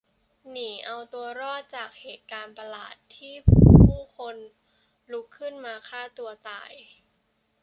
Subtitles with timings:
[0.51, 3.33] หนีเอาตัวรอดจากเหตุการณ์ประหลาดที่
[3.85, 4.35] ผู้คน
[5.11, 6.73] ลุกขึ้นมาฆ่าตัวตาย